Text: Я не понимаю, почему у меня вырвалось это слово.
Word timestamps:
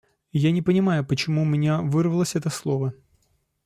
Я 0.33 0.51
не 0.51 0.63
понимаю, 0.63 1.05
почему 1.05 1.43
у 1.43 1.45
меня 1.45 1.81
вырвалось 1.81 2.33
это 2.33 2.49
слово. 2.49 2.95